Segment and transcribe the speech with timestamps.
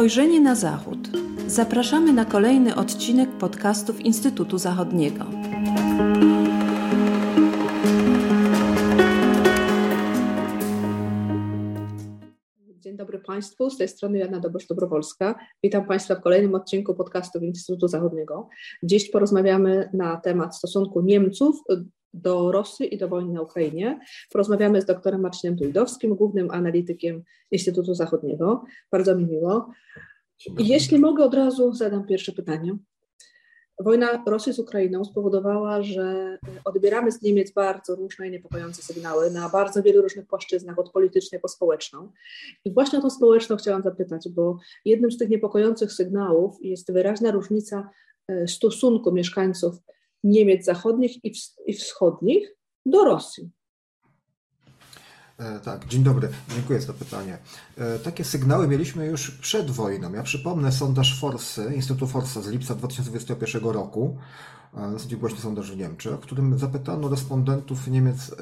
[0.00, 0.98] Spojrzenie na Zachód.
[1.46, 5.24] Zapraszamy na kolejny odcinek podcastów Instytutu Zachodniego.
[12.80, 15.34] Dzień dobry Państwu, z tej strony Jana Dobosz-Dobrowolska.
[15.62, 18.48] Witam Państwa w kolejnym odcinku podcastów Instytutu Zachodniego.
[18.82, 21.62] Dziś porozmawiamy na temat stosunku Niemców
[22.14, 24.00] do Rosji i do wojny na Ukrainie.
[24.32, 28.64] Porozmawiamy z doktorem Marcinem Tujdowskim, głównym analitykiem Instytutu Zachodniego.
[28.92, 29.70] Bardzo mi miło.
[30.58, 32.76] I jeśli mogę, od razu zadam pierwsze pytanie.
[33.84, 39.48] Wojna Rosji z Ukrainą spowodowała, że odbieramy z Niemiec bardzo różne i niepokojące sygnały na
[39.48, 42.12] bardzo wielu różnych płaszczyznach, od politycznej po społeczną.
[42.64, 47.30] I właśnie o tą społeczną chciałam zapytać, bo jednym z tych niepokojących sygnałów jest wyraźna
[47.30, 47.90] różnica
[48.28, 49.74] e, stosunku mieszkańców
[50.24, 51.24] Niemiec zachodnich
[51.66, 52.48] i, wschodnich
[52.86, 53.50] do Rosji.
[55.38, 57.38] E, tak, dzień dobry, dziękuję za to pytanie.
[57.78, 60.12] E, takie sygnały mieliśmy już przed wojną.
[60.12, 64.18] Ja przypomnę sondaż Forsy, Instytutu Forsa z lipca 2021 roku,
[64.76, 68.34] e, dosyć głośny sondaż w Niemczech, w którym zapytano respondentów Niemiec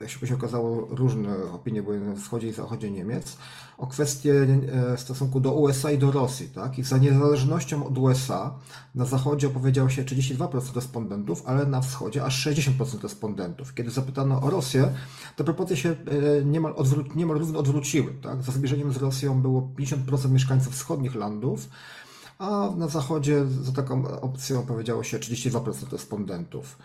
[0.00, 3.36] jak się okazało, różne opinie były na wschodzie i zachodzie Niemiec,
[3.78, 4.46] o kwestię
[4.92, 6.48] e, stosunku do USA i do Rosji.
[6.48, 6.78] Tak?
[6.78, 8.54] I za niezależnością od USA
[8.94, 13.74] na zachodzie opowiedziało się 32% respondentów, ale na wschodzie aż 60% respondentów.
[13.74, 14.94] Kiedy zapytano o Rosję,
[15.36, 18.14] te proporcje się e, niemal, odwró- niemal równo odwróciły.
[18.22, 18.42] Tak?
[18.42, 21.68] Za zbliżeniem z Rosją było 50% mieszkańców wschodnich landów,
[22.38, 26.78] a na zachodzie za taką opcją opowiedziało się 32% respondentów.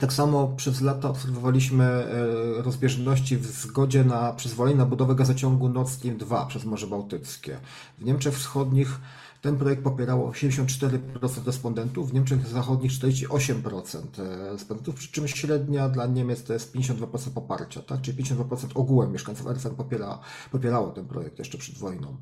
[0.00, 5.88] Tak samo przez lata obserwowaliśmy e, rozbieżności w zgodzie na przyzwolenie na budowę gazociągu Nord
[5.88, 7.58] Stream 2 przez Morze Bałtyckie.
[7.98, 9.00] W Niemczech Wschodnich
[9.40, 16.06] ten projekt popierało 84% respondentów, w Niemczech Zachodnich 48% e, respondentów, przy czym średnia dla
[16.06, 18.00] Niemiec to jest 52% poparcia, tak?
[18.00, 20.18] czyli 52% ogółem mieszkańców RFN popiera,
[20.52, 22.16] popierało ten projekt jeszcze przed wojną.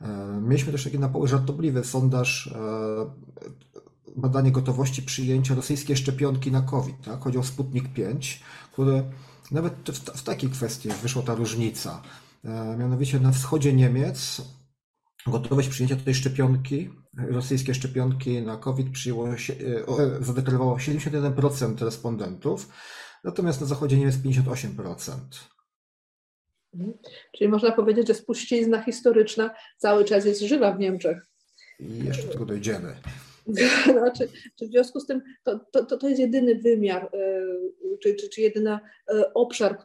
[0.00, 2.54] E, mieliśmy też taki na poły żartobliwy sondaż
[4.16, 7.04] badanie gotowości przyjęcia rosyjskiej szczepionki na COVID.
[7.04, 7.20] Tak?
[7.20, 8.42] Chodzi o Sputnik 5,
[8.72, 9.04] który
[9.50, 12.02] nawet w, w takiej kwestii wyszła ta różnica.
[12.44, 14.42] E, mianowicie na wschodzie Niemiec
[15.26, 19.54] gotowość przyjęcia tej szczepionki, rosyjskie szczepionki na COVID przyjęło się,
[20.20, 22.68] e, zadeklarowało 71% respondentów,
[23.24, 25.18] natomiast na zachodzie Niemiec 58%.
[26.74, 26.98] Mhm.
[27.38, 31.26] Czyli można powiedzieć, że spuścizna historyczna cały czas jest żywa w Niemczech.
[31.80, 32.96] I jeszcze do tego dojdziemy.
[33.98, 37.42] Znaczy, czy w związku z tym to, to, to jest jedyny wymiar, e,
[38.02, 38.78] czy, czy, czy jedyny e,
[39.34, 39.78] obszar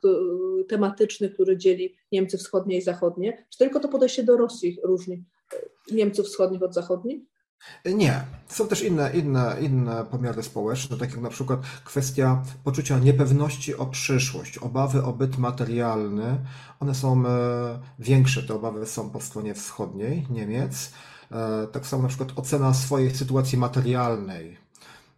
[0.70, 3.46] tematyczny, który dzieli Niemcy wschodnie i zachodnie?
[3.50, 7.22] Czy tylko to podejście do Rosji różni e, Niemców wschodnich od zachodnich?
[7.86, 8.22] Nie.
[8.48, 13.86] Są też inne, inne, inne pomiary społeczne, tak jak na przykład kwestia poczucia niepewności o
[13.86, 16.38] przyszłość, obawy o byt materialny.
[16.80, 17.24] One są
[18.00, 20.92] większe, te obawy są po stronie wschodniej Niemiec.
[21.31, 24.57] E, tak samo na przykład ocena swojej sytuacji materialnej,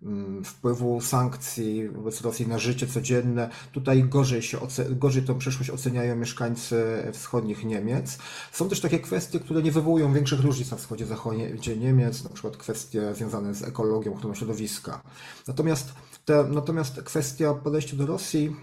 [0.03, 3.49] mm, wpływu sankcji wobec Rosji na życie codzienne.
[3.71, 4.57] Tutaj gorzej, się
[4.89, 8.17] gorzej tą przyszłość oceniają mieszkańcy wschodnich Niemiec.
[8.51, 12.57] Są też takie kwestie, które nie wywołują większych różnic na wschodzie, zachodzie Niemiec, na przykład
[12.57, 15.01] kwestie związane z ekologią, ochroną środowiska.
[15.47, 15.93] Natomiast,
[16.25, 18.55] te, natomiast kwestia podejścia do Rosji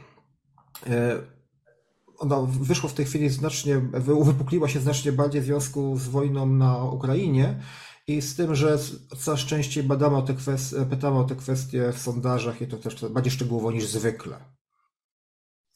[2.19, 3.79] ona wyszła w tej chwili znacznie,
[4.25, 7.61] wypukliła się znacznie bardziej w związku z wojną na Ukrainie
[8.06, 8.79] i z tym, że
[9.19, 13.05] coraz częściej badamy o te kwestie, pytamy o te kwestie w sondażach i to też
[13.05, 14.37] bardziej szczegółowo niż zwykle.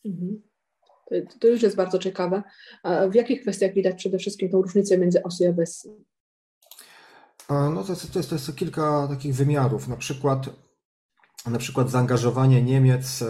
[0.05, 0.43] Mhm.
[1.09, 2.43] To, to już jest bardzo ciekawe.
[2.83, 5.89] A w jakich kwestiach widać przede wszystkim tą różnicę między OSI a BESI?
[7.51, 9.89] No to jest, to, jest, to jest kilka takich wymiarów.
[9.89, 10.47] Na przykład,
[11.47, 13.27] na przykład zaangażowanie Niemiec e,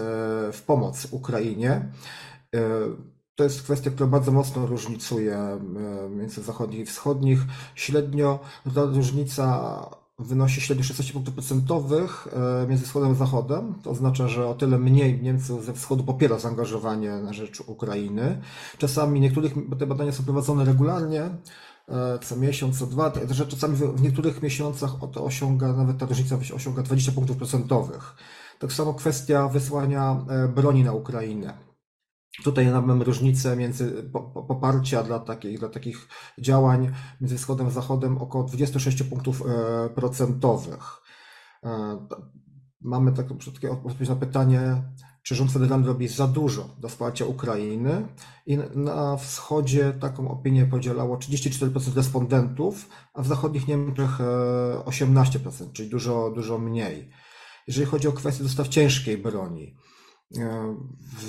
[0.53, 1.89] w pomoc Ukrainie.
[2.54, 2.60] E,
[3.34, 5.58] to jest kwestia, która bardzo mocno różnicuje e,
[6.10, 7.40] między zachodnich i wschodnich.
[7.74, 8.38] Średnio
[8.74, 9.86] ta różnica
[10.18, 12.28] wynosi średnio 16 punktów procentowych
[12.62, 13.74] e, między wschodem a zachodem.
[13.82, 18.40] To oznacza, że o tyle mniej Niemców ze wschodu popiera zaangażowanie na rzecz Ukrainy.
[18.78, 21.31] Czasami niektórych, bo te badania są prowadzone regularnie,
[22.22, 26.82] co miesiąc, co dwa, że czasami w niektórych miesiącach to osiąga, nawet ta różnica osiąga
[26.82, 28.14] 20 punktów procentowych.
[28.58, 30.25] Tak samo kwestia wysłania
[30.55, 31.71] broni na Ukrainę.
[32.44, 34.11] Tutaj mamy różnicę między
[34.49, 36.08] poparcia dla takich, dla takich
[36.38, 41.02] działań między wschodem a zachodem około 26 punktów e, procentowych.
[41.64, 42.06] E,
[42.81, 43.37] mamy taką
[43.70, 44.82] odpowiedź na pytanie,
[45.23, 48.08] czy rząd federalny robi za dużo do wsparcia Ukrainy
[48.46, 54.19] i na wschodzie taką opinię podzielało 34% respondentów, a w zachodnich Niemczech
[54.84, 57.11] 18%, e, czyli dużo, dużo mniej.
[57.67, 59.76] Jeżeli chodzi o kwestię dostaw ciężkiej broni,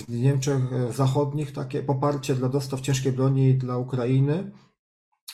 [0.08, 0.62] w Niemczech
[0.96, 4.52] Zachodnich takie poparcie dla dostaw ciężkiej broni dla Ukrainy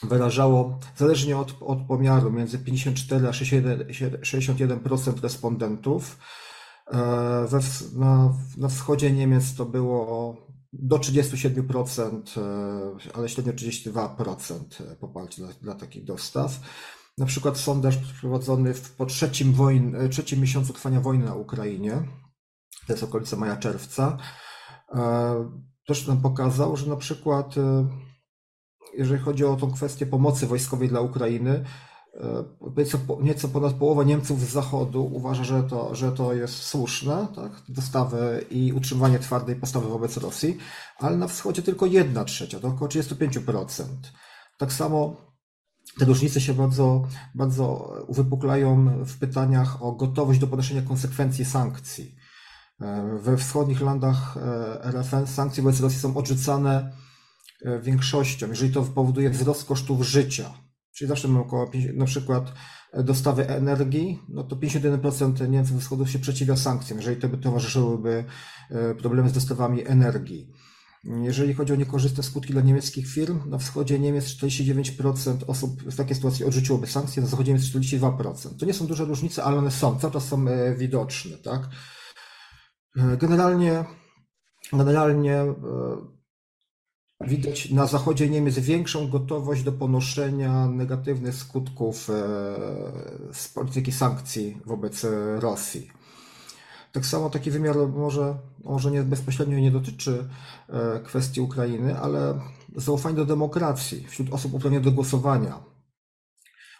[0.02, 6.18] wyrażało, zależnie od, od pomiaru, między 54 a 61% respondentów.
[6.86, 7.60] E, we,
[7.98, 10.36] na, na wschodzie Niemiec to było
[10.72, 14.62] do 37%, e, ale średnio 32%
[15.00, 16.60] poparcia dla, dla takich dostaw.
[17.18, 22.02] Na przykład sondaż przeprowadzony w, po trzecim, wojn, trzecim miesiącu trwania wojny na Ukrainie,
[22.86, 24.16] to jest okolice maja-czerwca,
[25.86, 27.54] też nam pokazał, że na przykład
[28.94, 31.64] jeżeli chodzi o tą kwestię pomocy wojskowej dla Ukrainy,
[32.76, 37.52] nieco, nieco ponad połowa Niemców z Zachodu uważa, że to, że to jest słuszne, tak?
[37.68, 40.58] dostawy i utrzymywanie twardej postawy wobec Rosji,
[40.98, 43.84] ale na wschodzie tylko jedna trzecia, to około 35%.
[44.58, 45.16] Tak samo
[45.98, 47.02] te różnice się bardzo,
[47.34, 52.14] bardzo uwypuklają w pytaniach o gotowość do ponoszenia konsekwencji sankcji.
[53.20, 54.38] We wschodnich landach
[54.82, 56.92] RFN sankcje wobec Rosji są odrzucane
[57.64, 60.54] E, większością, jeżeli to powoduje wzrost kosztów życia,
[60.94, 62.52] czyli zawsze mamy około na przykład
[62.92, 68.24] e, dostawy energii, no to 51% Niemców wschodu się przeciwia sankcjom, jeżeli to by towarzyszyłyby
[68.70, 70.52] e, problemy z dostawami energii.
[71.04, 76.14] Jeżeli chodzi o niekorzystne skutki dla niemieckich firm, na wschodzie Niemiec 49% osób w takiej
[76.16, 78.56] sytuacji odrzuciłoby sankcje, na zachodzie Niemiec 42%.
[78.58, 80.44] To nie są duże różnice, ale one są, cały czas są
[80.76, 81.36] widoczne.
[81.36, 81.68] Tak?
[82.96, 83.84] Generalnie,
[84.72, 85.44] generalnie
[87.26, 92.14] Widać na zachodzie Niemiec większą gotowość do ponoszenia negatywnych skutków e,
[93.32, 95.06] z polityki sankcji wobec
[95.38, 95.90] Rosji.
[96.92, 100.28] Tak samo taki wymiar może, może nie bezpośrednio nie dotyczy
[100.68, 102.40] e, kwestii Ukrainy, ale
[102.76, 105.62] zaufanie do demokracji wśród osób uprawnionych do głosowania.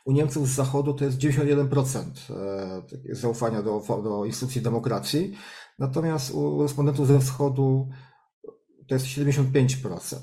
[0.05, 5.37] U Niemców z Zachodu to jest 91% e, zaufania do, do instytucji demokracji,
[5.81, 7.89] natomiast u respondentów ze Wschodu
[8.89, 10.17] to jest 75%.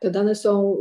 [0.00, 0.76] Te dane są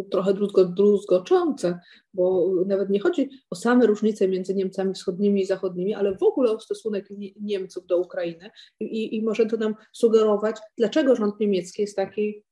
[0.00, 0.34] y, trochę
[0.76, 1.80] druzgoczące,
[2.14, 6.50] bo nawet nie chodzi o same różnice między Niemcami wschodnimi i zachodnimi, ale w ogóle
[6.50, 7.08] o stosunek
[7.40, 8.50] Niemców do Ukrainy.
[8.80, 12.44] I, i może to nam sugerować, dlaczego rząd niemiecki jest taki,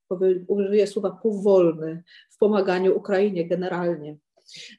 [0.48, 4.16] użyję słowa, powolny w pomaganiu Ukrainie generalnie.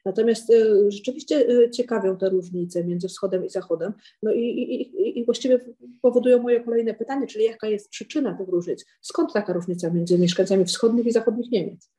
[0.04, 3.92] Natomiast y, rzeczywiście y, ciekawią te różnice między wschodem i zachodem.
[4.22, 5.60] No i, i, i właściwie
[6.02, 8.84] powodują moje kolejne pytanie, czyli jaka jest przyczyna tych różnic?
[9.00, 11.90] Skąd taka różnica między mieszkańcami wschodnich i zachodnich Niemiec?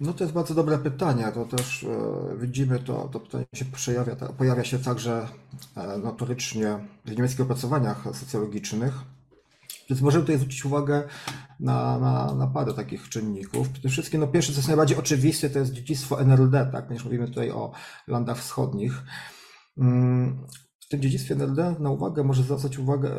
[0.00, 1.32] No to jest bardzo dobre pytanie.
[1.34, 5.28] To też e, widzimy, to, to pytanie się przejawia, pojawia się także
[5.76, 8.94] e, notorycznie w niemieckich opracowaniach socjologicznych.
[9.90, 11.02] Więc możemy tutaj zwrócić uwagę
[11.60, 13.68] na, na, na parę takich czynników.
[13.68, 16.86] Przede wszystkim, no pierwsze, co jest najbardziej oczywiste, to jest dziedzictwo NLD, tak?
[16.86, 17.72] Ponieważ mówimy tutaj o
[18.06, 19.02] landach wschodnich.
[19.78, 20.46] Mm,
[20.80, 23.10] w tym dziedzictwie NLD na uwagę może zwracać uwagę,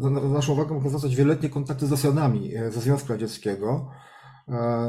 [0.00, 3.98] na naszą uwagę mogą zwracać wieloletnie kontakty z Rosjanami e, ze Związku Radzieckiego, e,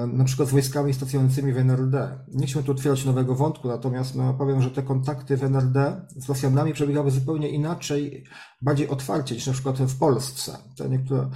[0.07, 2.19] na przykład z wojskami stacjonującymi w NRD.
[2.27, 6.29] Nie chciałbym tu otwierać nowego wątku, natomiast no, powiem, że te kontakty w NRD z
[6.29, 8.23] Rosjanami przebiegały zupełnie inaczej,
[8.61, 10.57] bardziej otwarcie niż na przykład w Polsce.
[10.77, 11.29] Te niektóre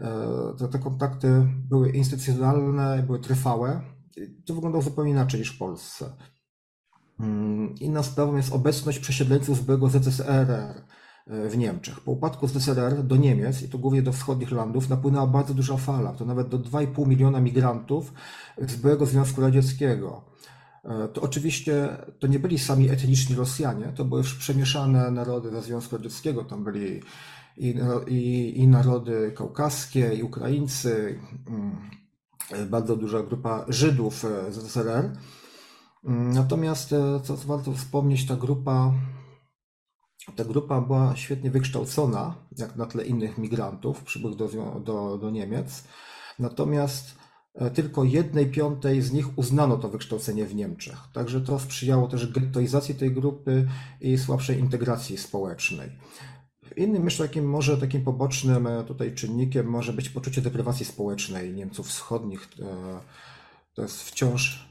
[0.00, 3.80] E, te, te kontakty były instytucjonalne, były trwałe.
[4.46, 6.12] To wyglądało zupełnie inaczej niż w Polsce.
[7.20, 10.82] Mm, inną sprawą jest obecność przesiedleńców z byłego ZSRR e,
[11.26, 12.00] w Niemczech.
[12.00, 16.12] Po upadku ZSRR do Niemiec, i to głównie do wschodnich landów, napłynęła bardzo duża fala,
[16.12, 18.12] to nawet do 2,5 miliona migrantów
[18.58, 20.24] z byłego Związku Radzieckiego.
[20.84, 25.96] E, to oczywiście to nie byli sami etniczni Rosjanie, to były przemieszane narody ze Związku
[25.96, 27.00] Radzieckiego, tam byli
[27.56, 27.74] i,
[28.08, 31.90] i, i narody kaukaskie, i Ukraińcy, mm,
[32.70, 35.12] bardzo duża grupa Żydów z ZSRR.
[36.04, 38.92] Mm, natomiast, e, co warto wspomnieć, ta grupa,
[40.36, 44.48] ta grupa była świetnie wykształcona, jak na tle innych migrantów przybyłych do,
[44.84, 45.84] do, do Niemiec.
[46.38, 47.14] Natomiast
[47.54, 50.98] e, tylko jednej piątej z nich uznano to wykształcenie w Niemczech.
[51.12, 53.68] Także to sprzyjało też gettoizacji tej grupy
[54.00, 55.90] i słabszej integracji społecznej.
[56.76, 61.86] Innym jeszcze takim może takim pobocznym e, tutaj czynnikiem może być poczucie deprywacji społecznej Niemców
[61.86, 62.48] wschodnich.
[62.60, 63.00] E,
[63.74, 64.70] to jest wciąż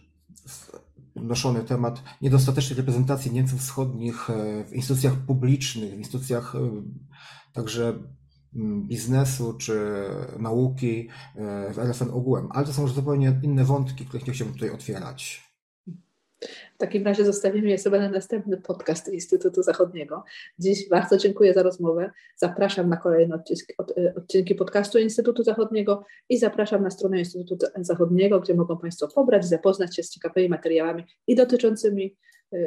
[1.16, 6.54] noszony temat niedostatecznej reprezentacji Niemców wschodnich e, w instytucjach publicznych, w instytucjach
[7.54, 7.94] także
[8.88, 10.06] biznesu czy
[10.40, 11.10] nauki
[11.74, 12.48] w RFN ogółem.
[12.52, 15.49] Ale to są już zupełnie inne wątki, których nie chciałbym tutaj otwierać.
[16.76, 20.24] W takim razie zostawimy je sobie na następny podcast Instytutu Zachodniego.
[20.60, 22.12] Dziś bardzo dziękuję za rozmowę.
[22.36, 28.40] Zapraszam na kolejne odcinki, e, odcinki podcastu Instytutu Zachodniego i zapraszam na stronę Instytutu Zachodniego,
[28.40, 32.16] gdzie mogą Państwo pobrać, zapoznać się z ciekawymi materiałami i dotyczącymi
[32.54, 32.58] e,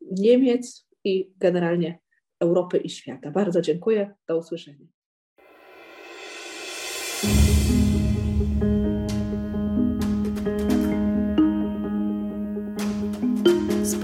[0.00, 1.98] Niemiec i generalnie
[2.40, 3.30] Europy i świata.
[3.30, 4.14] Bardzo dziękuję.
[4.28, 4.95] Do usłyszenia.